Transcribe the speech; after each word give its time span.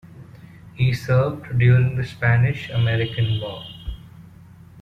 He 0.73 0.93
served 0.95 1.59
during 1.59 1.95
the 1.95 2.03
Spanish-American 2.03 3.39
War. 3.39 3.63